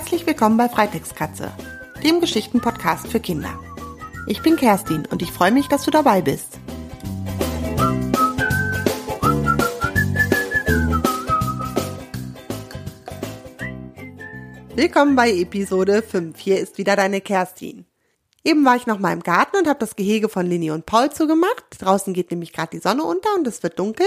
[0.00, 1.52] Herzlich willkommen bei Freitextkatze,
[2.02, 3.60] dem Geschichtenpodcast für Kinder.
[4.26, 6.58] Ich bin Kerstin und ich freue mich, dass du dabei bist.
[14.74, 16.38] Willkommen bei Episode 5.
[16.38, 17.84] Hier ist wieder deine Kerstin.
[18.42, 21.10] Eben war ich noch mal im Garten und habe das Gehege von Lini und Paul
[21.10, 21.76] zugemacht.
[21.78, 24.06] Draußen geht nämlich gerade die Sonne unter und es wird dunkel.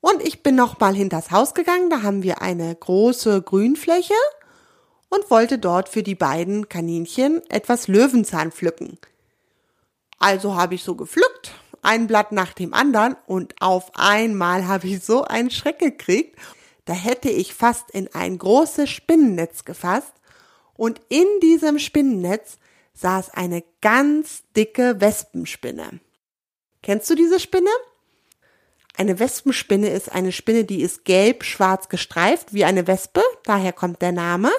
[0.00, 1.88] Und ich bin noch mal hinters Haus gegangen.
[1.88, 4.14] Da haben wir eine große Grünfläche
[5.12, 8.96] und wollte dort für die beiden Kaninchen etwas Löwenzahn pflücken.
[10.18, 15.04] Also habe ich so gepflückt, ein Blatt nach dem anderen und auf einmal habe ich
[15.04, 16.38] so einen Schreck gekriegt.
[16.86, 20.14] Da hätte ich fast in ein großes Spinnennetz gefasst
[20.74, 22.56] und in diesem Spinnennetz
[22.94, 26.00] saß eine ganz dicke Wespenspinne.
[26.82, 27.70] Kennst du diese Spinne?
[28.96, 34.12] Eine Wespenspinne ist eine Spinne, die ist gelb-schwarz gestreift wie eine Wespe, daher kommt der
[34.12, 34.50] Name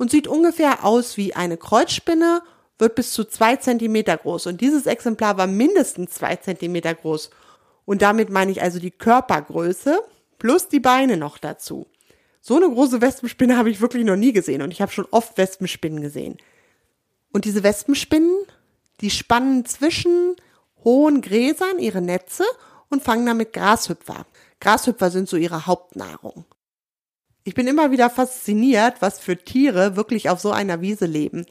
[0.00, 2.40] und sieht ungefähr aus wie eine Kreuzspinne,
[2.78, 4.46] wird bis zu zwei Zentimeter groß.
[4.46, 7.28] Und dieses Exemplar war mindestens zwei Zentimeter groß.
[7.84, 10.00] Und damit meine ich also die Körpergröße
[10.38, 11.86] plus die Beine noch dazu.
[12.40, 15.36] So eine große Wespenspinne habe ich wirklich noch nie gesehen und ich habe schon oft
[15.36, 16.38] Wespenspinnen gesehen.
[17.30, 18.34] Und diese Wespenspinnen,
[19.02, 20.34] die spannen zwischen
[20.82, 22.44] hohen Gräsern ihre Netze
[22.88, 24.24] und fangen damit Grashüpfer.
[24.60, 26.46] Grashüpfer sind so ihre Hauptnahrung.
[27.44, 31.46] Ich bin immer wieder fasziniert, was für Tiere wirklich auf so einer Wiese leben.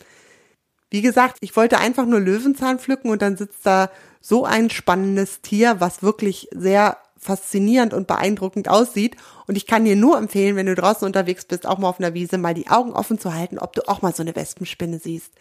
[0.92, 5.42] Wie gesagt, ich wollte einfach nur Löwenzahn pflücken und dann sitzt da so ein spannendes
[5.42, 9.16] Tier, was wirklich sehr faszinierend und beeindruckend aussieht.
[9.48, 12.14] Und ich kann dir nur empfehlen, wenn du draußen unterwegs bist, auch mal auf einer
[12.14, 15.34] Wiese, mal die Augen offen zu halten, ob du auch mal so eine Wespenspinne siehst.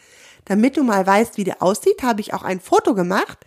[0.45, 3.39] Damit du mal weißt, wie der aussieht, habe ich auch ein Foto gemacht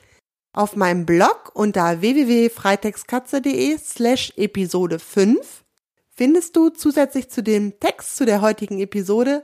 [0.53, 5.60] auf meinem Blog unter www.freitextkatze.de slash Episode 5
[6.15, 9.43] findest du zusätzlich zu dem Text zu der heutigen Episode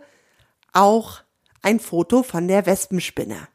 [0.74, 1.22] auch
[1.62, 3.48] ein Foto von der Wespenspinne.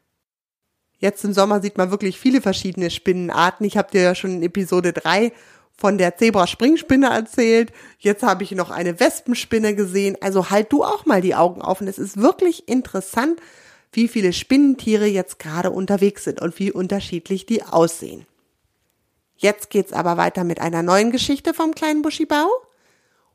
[0.99, 3.65] Jetzt im Sommer sieht man wirklich viele verschiedene Spinnenarten.
[3.65, 5.33] Ich habe dir ja schon in Episode 3
[5.75, 7.73] von der Zebraspringspinne erzählt.
[7.99, 10.17] Jetzt habe ich noch eine Wespenspinne gesehen.
[10.21, 11.87] Also halt du auch mal die Augen offen.
[11.87, 13.41] Es ist wirklich interessant,
[13.91, 18.25] wie viele Spinnentiere jetzt gerade unterwegs sind und wie unterschiedlich die aussehen.
[19.35, 22.47] Jetzt geht's aber weiter mit einer neuen Geschichte vom kleinen Buschibau.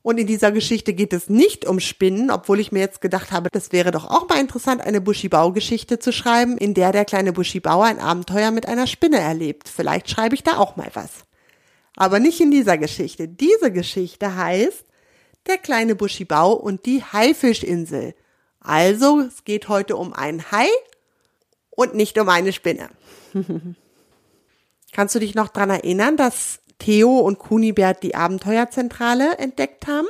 [0.08, 3.50] Und in dieser Geschichte geht es nicht um Spinnen, obwohl ich mir jetzt gedacht habe,
[3.52, 7.84] das wäre doch auch mal interessant, eine Buschibau-Geschichte zu schreiben, in der der kleine Buschibauer
[7.84, 9.68] ein Abenteuer mit einer Spinne erlebt.
[9.68, 11.10] Vielleicht schreibe ich da auch mal was.
[11.94, 13.28] Aber nicht in dieser Geschichte.
[13.28, 14.86] Diese Geschichte heißt
[15.46, 18.14] Der kleine Buschibau und die Haifischinsel.
[18.60, 20.68] Also, es geht heute um einen Hai
[21.68, 22.88] und nicht um eine Spinne.
[24.92, 30.08] Kannst du dich noch dran erinnern, dass Theo und Kunibert die Abenteuerzentrale entdeckt haben.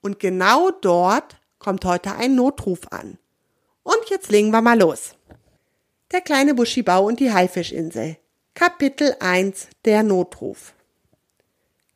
[0.00, 3.18] Und genau dort kommt heute ein Notruf an.
[3.82, 5.14] Und jetzt legen wir mal los.
[6.12, 8.16] Der kleine Buschibau und die Haifischinsel.
[8.54, 10.74] Kapitel 1 Der Notruf.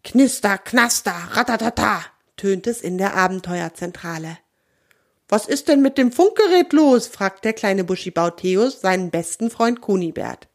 [0.05, 2.05] Knister, knaster, ratatata,
[2.37, 4.39] tönt es in der Abenteuerzentrale.
[5.29, 7.07] Was ist denn mit dem Funkgerät los?
[7.07, 10.49] fragt der kleine Buschibau Theos seinen besten Freund Kunibert.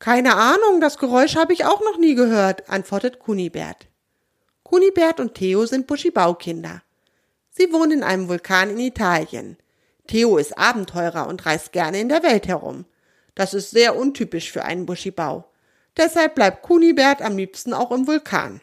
[0.00, 3.86] Keine Ahnung, das Geräusch habe ich auch noch nie gehört, antwortet Kunibert.
[4.62, 6.82] Kunibert und Theo sind Buschibaukinder.
[7.50, 9.58] Sie wohnen in einem Vulkan in Italien.
[10.06, 12.86] Theo ist Abenteurer und reist gerne in der Welt herum.
[13.34, 15.44] Das ist sehr untypisch für einen Buschibau.
[15.98, 18.62] Deshalb bleibt Kunibert am liebsten auch im Vulkan.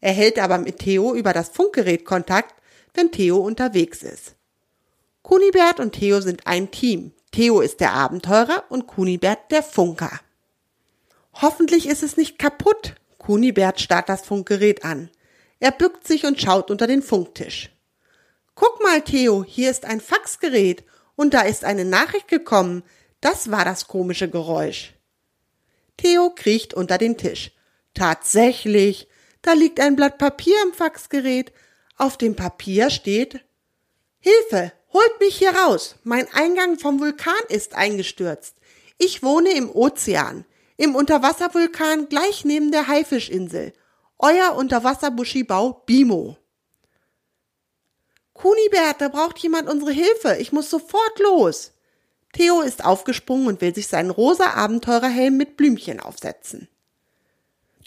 [0.00, 2.56] Er hält aber mit Theo über das Funkgerät Kontakt,
[2.94, 4.34] wenn Theo unterwegs ist.
[5.22, 7.12] Kunibert und Theo sind ein Team.
[7.30, 10.18] Theo ist der Abenteurer und Kunibert der Funker.
[11.40, 12.94] Hoffentlich ist es nicht kaputt.
[13.18, 15.10] Kunibert starrt das Funkgerät an.
[15.58, 17.70] Er bückt sich und schaut unter den Funktisch.
[18.54, 20.84] Guck mal, Theo, hier ist ein Faxgerät
[21.16, 22.82] und da ist eine Nachricht gekommen.
[23.20, 24.94] Das war das komische Geräusch.
[25.96, 27.52] Theo kriecht unter den Tisch.
[27.94, 29.08] Tatsächlich,
[29.42, 31.52] da liegt ein Blatt Papier am Faxgerät.
[31.96, 33.40] Auf dem Papier steht
[34.18, 35.96] Hilfe, holt mich hier raus.
[36.04, 38.56] Mein Eingang vom Vulkan ist eingestürzt.
[38.98, 40.44] Ich wohne im Ozean
[40.80, 43.74] im Unterwasservulkan gleich neben der Haifischinsel.
[44.18, 46.38] Euer Unterwasserbuschibau Bimo.
[48.32, 50.36] Kunibert, da braucht jemand unsere Hilfe.
[50.38, 51.72] Ich muss sofort los.
[52.32, 56.66] Theo ist aufgesprungen und will sich seinen rosa Abenteurerhelm mit Blümchen aufsetzen.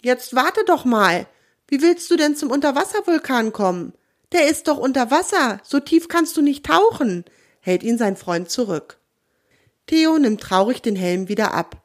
[0.00, 1.26] Jetzt warte doch mal.
[1.66, 3.92] Wie willst du denn zum Unterwasservulkan kommen?
[4.30, 5.60] Der ist doch unter Wasser.
[5.64, 7.24] So tief kannst du nicht tauchen,
[7.58, 9.00] hält ihn sein Freund zurück.
[9.88, 11.83] Theo nimmt traurig den Helm wieder ab.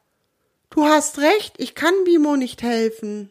[0.70, 3.30] Du hast recht, ich kann Bimo nicht helfen.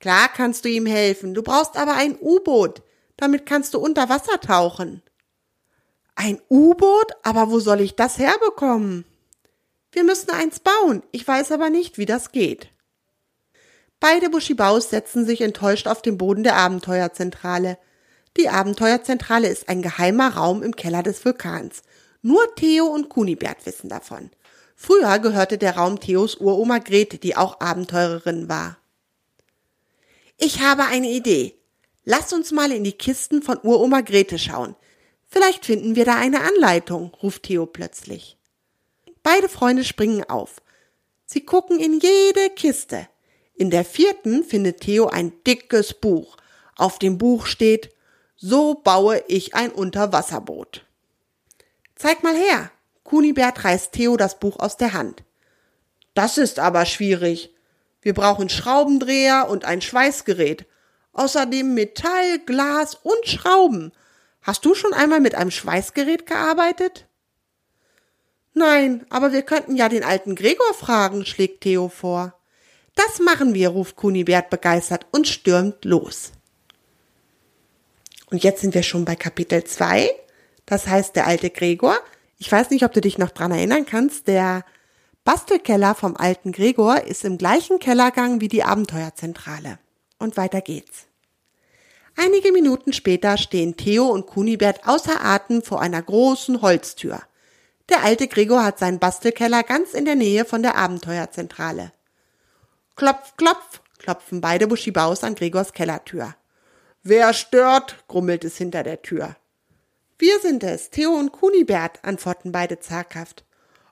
[0.00, 2.82] Klar kannst du ihm helfen, du brauchst aber ein U-Boot.
[3.16, 5.02] Damit kannst du unter Wasser tauchen.
[6.16, 7.12] Ein U-Boot?
[7.22, 9.04] Aber wo soll ich das herbekommen?
[9.92, 11.02] Wir müssen eins bauen.
[11.12, 12.68] Ich weiß aber nicht, wie das geht.
[14.00, 17.78] Beide Bushibaus setzen sich enttäuscht auf den Boden der Abenteuerzentrale.
[18.36, 21.82] Die Abenteuerzentrale ist ein geheimer Raum im Keller des Vulkans.
[22.20, 24.30] Nur Theo und Kunibert wissen davon.
[24.74, 28.78] Früher gehörte der Raum Theos Uroma Grete, die auch Abenteurerin war.
[30.36, 31.54] Ich habe eine Idee.
[32.04, 34.76] Lass uns mal in die Kisten von Uroma Grete schauen.
[35.26, 38.36] Vielleicht finden wir da eine Anleitung, ruft Theo plötzlich.
[39.22, 40.60] Beide Freunde springen auf.
[41.24, 43.08] Sie gucken in jede Kiste.
[43.54, 46.36] In der vierten findet Theo ein dickes Buch.
[46.76, 47.90] Auf dem Buch steht
[48.36, 50.84] So baue ich ein Unterwasserboot.
[51.96, 52.70] Zeig mal her.
[53.04, 55.22] Kunibert reißt Theo das Buch aus der Hand.
[56.14, 57.54] Das ist aber schwierig.
[58.00, 60.66] Wir brauchen Schraubendreher und ein Schweißgerät.
[61.12, 63.92] Außerdem Metall, Glas und Schrauben.
[64.42, 67.06] Hast du schon einmal mit einem Schweißgerät gearbeitet?
[68.52, 72.34] Nein, aber wir könnten ja den alten Gregor fragen, schlägt Theo vor.
[72.94, 76.32] Das machen wir, ruft Kunibert begeistert und stürmt los.
[78.30, 80.10] Und jetzt sind wir schon bei Kapitel 2.
[80.66, 81.98] Das heißt, der alte Gregor.
[82.38, 84.28] Ich weiß nicht, ob du dich noch dran erinnern kannst.
[84.28, 84.64] Der
[85.24, 89.78] Bastelkeller vom alten Gregor ist im gleichen Kellergang wie die Abenteuerzentrale.
[90.18, 91.06] Und weiter geht's.
[92.16, 97.20] Einige Minuten später stehen Theo und Kunibert außer Atem vor einer großen Holztür.
[97.88, 101.92] Der alte Gregor hat seinen Bastelkeller ganz in der Nähe von der Abenteuerzentrale.
[102.96, 106.34] Klopf, klopf, klopfen beide Buschibaus an Gregors Kellertür.
[107.02, 108.04] Wer stört?
[108.08, 109.36] grummelt es hinter der Tür.
[110.26, 113.44] Wir sind es, Theo und Kunibert, antworten beide zaghaft.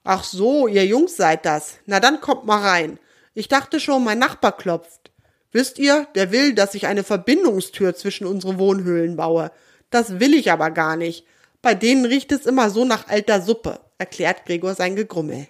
[0.02, 1.75] Ach so, ihr Jungs seid das.
[1.84, 2.99] Na dann kommt mal rein.
[3.34, 5.11] Ich dachte schon, mein Nachbar klopft.
[5.50, 9.52] Wisst ihr, der will, dass ich eine Verbindungstür zwischen unsere Wohnhöhlen baue.
[9.90, 11.26] Das will ich aber gar nicht.
[11.61, 15.49] Bei denen riecht es immer so nach alter Suppe, erklärt Gregor sein Gegrummel.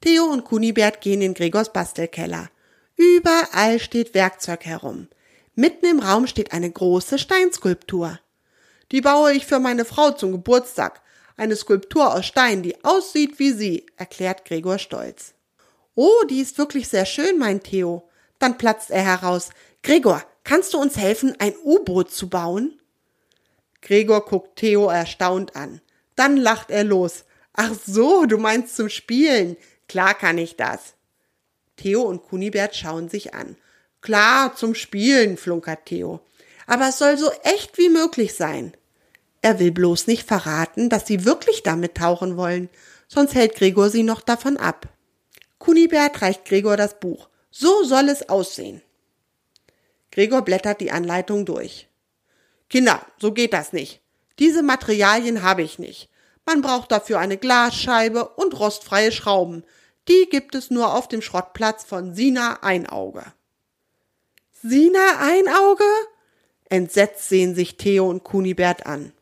[0.00, 2.50] Theo und Kunibert gehen in Gregors Bastelkeller.
[2.94, 5.08] Überall steht Werkzeug herum.
[5.56, 8.20] Mitten im Raum steht eine große Steinskulptur.
[8.92, 11.02] Die baue ich für meine Frau zum Geburtstag.
[11.36, 15.34] Eine Skulptur aus Stein, die aussieht wie sie, erklärt Gregor stolz.
[15.94, 18.08] Oh, die ist wirklich sehr schön, meint Theo.
[18.38, 19.50] Dann platzt er heraus.
[19.82, 22.80] Gregor, kannst du uns helfen, ein U-Boot zu bauen?
[23.82, 25.80] Gregor guckt Theo erstaunt an.
[26.16, 27.24] Dann lacht er los.
[27.52, 29.56] Ach so, du meinst zum Spielen.
[29.88, 30.94] Klar kann ich das.
[31.76, 33.56] Theo und Kunibert schauen sich an.
[34.00, 36.20] Klar, zum Spielen, flunkert Theo.
[36.68, 38.76] Aber es soll so echt wie möglich sein.
[39.40, 42.68] Er will bloß nicht verraten, dass sie wirklich damit tauchen wollen,
[43.08, 44.86] sonst hält Gregor sie noch davon ab.
[45.58, 47.30] Kunibert reicht Gregor das Buch.
[47.50, 48.82] So soll es aussehen.
[50.12, 51.88] Gregor blättert die Anleitung durch.
[52.68, 54.02] Kinder, so geht das nicht.
[54.38, 56.10] Diese Materialien habe ich nicht.
[56.44, 59.64] Man braucht dafür eine Glasscheibe und rostfreie Schrauben.
[60.06, 63.24] Die gibt es nur auf dem Schrottplatz von Sina Einauge.
[64.52, 65.84] Sina Einauge?
[66.70, 69.12] Entsetzt sehen sich Theo und Kunibert an.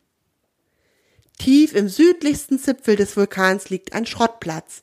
[1.37, 4.81] Tief im südlichsten Zipfel des Vulkans liegt ein Schrottplatz.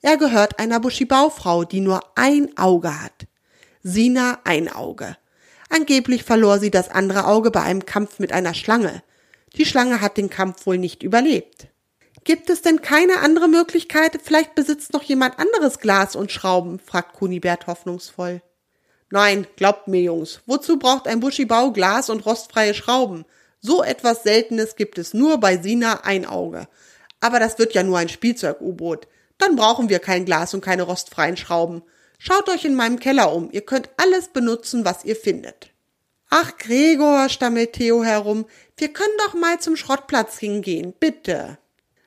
[0.00, 3.26] Er gehört einer Bushibaufrau, die nur ein Auge hat.
[3.82, 5.16] Sina Einauge.
[5.70, 9.02] Angeblich verlor sie das andere Auge bei einem Kampf mit einer Schlange.
[9.56, 11.66] Die Schlange hat den Kampf wohl nicht überlebt.
[12.24, 14.20] Gibt es denn keine andere Möglichkeit?
[14.22, 18.42] Vielleicht besitzt noch jemand anderes Glas und Schrauben, fragt Kunibert hoffnungsvoll.
[19.10, 23.24] Nein, glaubt mir, Jungs, wozu braucht ein Buschibau Glas und rostfreie Schrauben?
[23.60, 26.68] So etwas Seltenes gibt es nur bei Sina Einauge.
[27.20, 29.08] Aber das wird ja nur ein Spielzeug-U-Boot.
[29.38, 31.82] Dann brauchen wir kein Glas und keine rostfreien Schrauben.
[32.18, 33.48] Schaut euch in meinem Keller um.
[33.50, 35.70] Ihr könnt alles benutzen, was ihr findet.
[36.30, 38.46] Ach, Gregor, stammelt Theo herum.
[38.76, 41.58] Wir können doch mal zum Schrottplatz hingehen, bitte.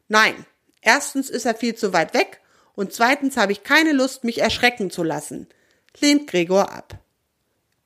[0.07, 0.45] Nein.
[0.81, 2.41] Erstens ist er viel zu weit weg
[2.73, 5.47] und zweitens habe ich keine Lust, mich erschrecken zu lassen,
[5.99, 6.99] lehnt Gregor ab.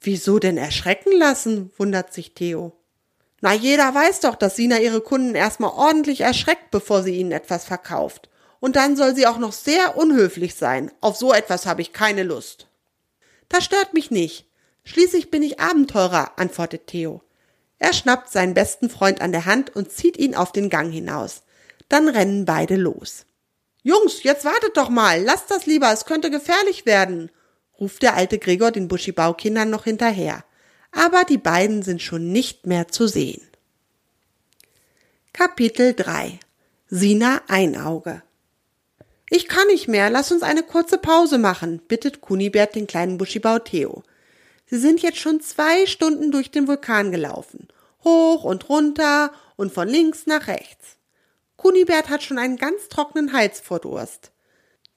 [0.02, 1.72] Wieso denn erschrecken lassen?
[1.78, 2.74] wundert sich Theo.
[3.42, 7.66] Na, jeder weiß doch, dass Sina ihre Kunden erstmal ordentlich erschreckt, bevor sie ihnen etwas
[7.66, 8.30] verkauft.
[8.60, 10.92] Und dann soll sie auch noch sehr unhöflich sein.
[11.02, 12.68] Auf so etwas habe ich keine Lust.
[13.50, 14.48] Das stört mich nicht.
[14.84, 17.22] Schließlich bin ich Abenteurer, antwortet Theo.
[17.80, 21.44] Er schnappt seinen besten Freund an der Hand und zieht ihn auf den Gang hinaus.
[21.90, 23.26] Dann rennen beide los.
[23.84, 27.30] Jungs, jetzt wartet doch mal, lasst das lieber, es könnte gefährlich werden,
[27.80, 30.44] ruft der alte Gregor den Buschibaukindern noch hinterher
[30.96, 33.46] aber die beiden sind schon nicht mehr zu sehen.
[35.34, 36.40] Kapitel 3
[36.88, 38.24] Sina Einauge
[39.30, 43.60] Ich kann nicht mehr, lass uns eine kurze Pause machen, bittet Kunibert den kleinen Buschibau
[43.60, 44.04] Theo.
[44.68, 47.68] Sie sind jetzt schon zwei Stunden durch den Vulkan gelaufen.
[48.04, 50.96] Hoch und runter und von links nach rechts.
[51.58, 54.32] Kunibert hat schon einen ganz trockenen Hals vor Durst.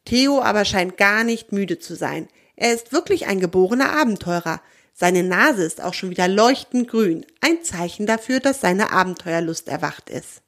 [0.04, 2.28] Theo aber scheint gar nicht müde zu sein.
[2.60, 4.60] Er ist wirklich ein geborener Abenteurer.
[4.92, 10.10] Seine Nase ist auch schon wieder leuchtend grün, ein Zeichen dafür, dass seine Abenteuerlust erwacht
[10.10, 10.42] ist.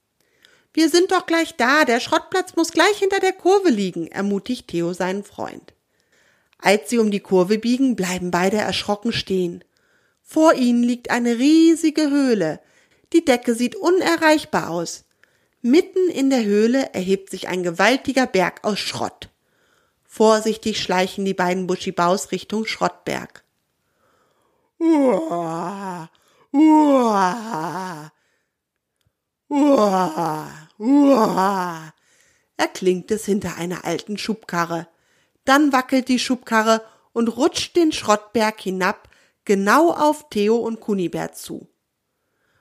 [0.75, 4.93] Wir sind doch gleich da, der Schrottplatz muss gleich hinter der Kurve liegen, ermutigt Theo
[4.93, 5.73] seinen Freund.
[6.59, 9.63] Als sie um die Kurve biegen, bleiben beide erschrocken stehen.
[10.25, 12.59] Vor ihnen liegt eine riesige Höhle.
[13.13, 15.05] Die Decke sieht unerreichbar aus.
[15.63, 19.31] Mitten in der Höhle erhebt sich ein gewaltiger Berg aus Schrott.
[20.13, 23.45] Vorsichtig schleichen die beiden Buschibaus Richtung Schrottberg.
[24.81, 26.11] Uah,
[26.53, 28.11] uah,
[29.49, 30.49] uah,
[30.79, 31.95] uah,
[32.57, 34.89] erklingt es hinter einer alten Schubkarre.
[35.45, 39.09] Dann wackelt die Schubkarre und rutscht den Schrottberg hinab,
[39.45, 41.69] genau auf Theo und Kunibert zu.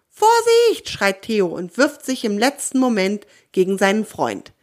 [0.07, 0.87] Vorsicht!
[0.87, 4.53] schreit Theo und wirft sich im letzten Moment gegen seinen Freund.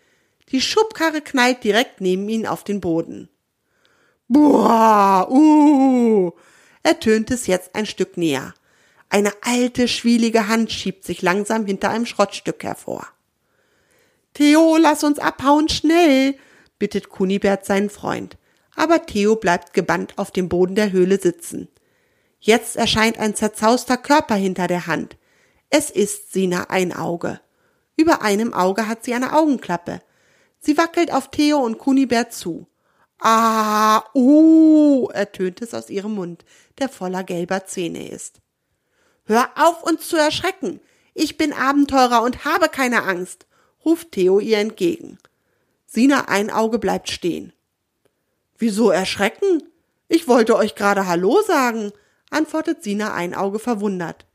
[0.51, 3.29] Die Schubkarre knallt direkt neben ihn auf den Boden.
[4.29, 6.33] Boah, uh,
[6.83, 8.55] ertönt es jetzt ein Stück näher.
[9.09, 13.07] Eine alte, schwielige Hand schiebt sich langsam hinter einem Schrottstück hervor.
[14.35, 16.35] Theo, lass uns abhauen, schnell,
[16.79, 18.37] bittet Kunibert seinen Freund.
[18.75, 21.69] Aber Theo bleibt gebannt auf dem Boden der Höhle sitzen.
[22.41, 25.17] Jetzt erscheint ein zerzauster Körper hinter der Hand.
[25.71, 27.41] Es ist Sina ein Auge.
[27.97, 30.03] Über einem Auge hat sie eine Augenklappe.
[30.67, 32.67] Sie wackelt auf Theo und Kunibert zu.
[33.21, 36.45] Ah, uh, ertönt es aus ihrem Mund,
[36.79, 38.41] der voller gelber Zähne ist.
[39.27, 40.81] Hör auf, uns zu erschrecken.
[41.15, 43.47] Ich bin Abenteurer und habe keine Angst,
[43.85, 45.19] ruft Theo ihr entgegen.
[45.87, 47.53] Sina ein Auge bleibt stehen.
[48.59, 49.63] Wieso erschrecken?
[50.09, 51.93] Ich wollte euch gerade Hallo sagen,
[52.31, 54.27] antwortet Sina ein Auge verwundert.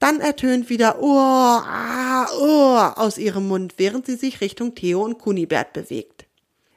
[0.00, 5.18] Dann ertönt wieder Oh, ah, Oh aus ihrem Mund, während sie sich Richtung Theo und
[5.18, 6.26] Kunibert bewegt.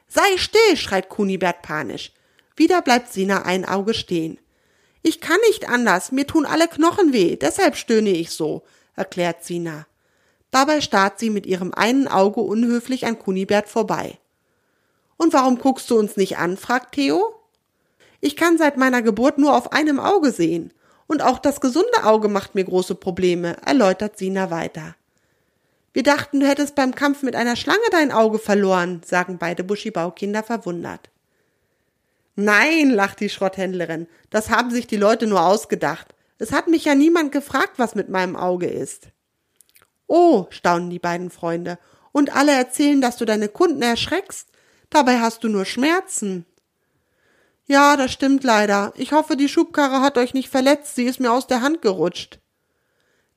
[0.06, 2.12] Sei still, schreit Kunibert panisch.
[2.54, 4.38] Wieder bleibt Sina ein Auge stehen.
[5.02, 8.62] Ich kann nicht anders, mir tun alle Knochen weh, deshalb stöhne ich so,
[8.94, 9.86] erklärt Sina.
[10.50, 14.18] Dabei starrt sie mit ihrem einen Auge unhöflich an Kunibert vorbei.
[15.16, 16.56] Und warum guckst du uns nicht an?
[16.56, 17.34] fragt Theo.
[18.20, 20.72] Ich kann seit meiner Geburt nur auf einem Auge sehen.
[21.06, 24.96] Und auch das gesunde Auge macht mir große Probleme, erläutert Sina weiter.
[25.92, 30.42] Wir dachten, du hättest beim Kampf mit einer Schlange dein Auge verloren, sagen beide Buschibaukinder
[30.42, 31.10] verwundert.
[32.36, 36.14] Nein, lacht die Schrotthändlerin, das haben sich die Leute nur ausgedacht.
[36.38, 39.08] Es hat mich ja niemand gefragt, was mit meinem Auge ist.
[40.06, 41.78] Oh, staunen die beiden Freunde.
[42.12, 44.48] Und alle erzählen, dass du deine Kunden erschreckst.
[44.90, 46.44] Dabei hast du nur Schmerzen.
[47.66, 48.92] Ja, das stimmt leider.
[48.96, 50.96] Ich hoffe, die Schubkarre hat euch nicht verletzt.
[50.96, 52.38] Sie ist mir aus der Hand gerutscht.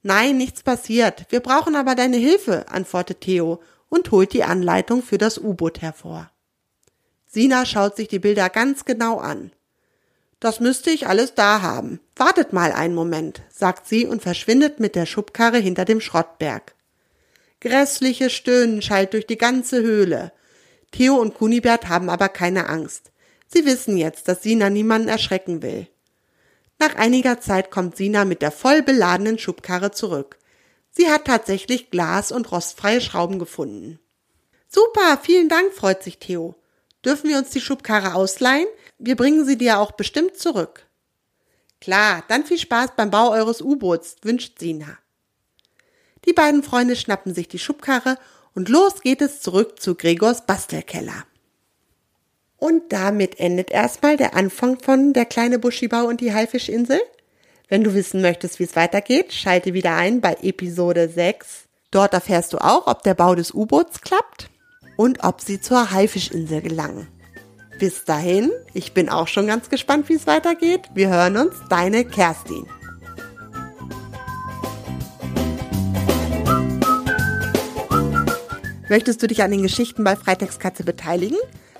[0.03, 1.25] Nein, nichts passiert.
[1.29, 6.29] Wir brauchen aber deine Hilfe, antwortet Theo und holt die Anleitung für das U-Boot hervor.
[7.25, 9.51] Sina schaut sich die Bilder ganz genau an.
[10.39, 11.99] Das müsste ich alles da haben.
[12.15, 16.75] Wartet mal einen Moment, sagt sie und verschwindet mit der Schubkarre hinter dem Schrottberg.
[17.59, 20.31] Grässliches Stöhnen schallt durch die ganze Höhle.
[20.91, 23.11] Theo und Kunibert haben aber keine Angst.
[23.47, 25.87] Sie wissen jetzt, dass Sina niemanden erschrecken will.
[26.79, 30.37] Nach einiger Zeit kommt Sina mit der voll beladenen Schubkarre zurück.
[30.91, 33.99] Sie hat tatsächlich Glas und rostfreie Schrauben gefunden.
[34.67, 36.55] Super, vielen Dank, freut sich Theo.
[37.05, 38.67] Dürfen wir uns die Schubkarre ausleihen?
[38.99, 40.85] Wir bringen sie dir auch bestimmt zurück.
[41.79, 44.97] Klar, dann viel Spaß beim Bau eures U-Boots, wünscht Sina.
[46.25, 48.17] Die beiden Freunde schnappen sich die Schubkarre
[48.53, 51.25] und los geht es zurück zu Gregors Bastelkeller.
[52.57, 56.99] Und damit endet erstmal der Anfang von Der kleine Buschibau und die Haifischinsel.
[57.69, 61.65] Wenn du wissen möchtest, wie es weitergeht, schalte wieder ein bei Episode 6.
[61.91, 64.49] Dort erfährst du auch, ob der Bau des U-Boots klappt
[64.95, 67.07] und ob sie zur Haifischinsel gelangen.
[67.79, 70.89] Bis dahin, ich bin auch schon ganz gespannt, wie es weitergeht.
[70.95, 72.65] Wir hören uns, deine Kerstin.
[78.89, 81.37] Möchtest du dich an den Geschichten bei Freitextkatze beteiligen?